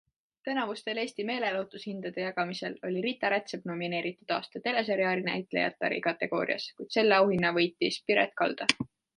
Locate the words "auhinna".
7.23-7.57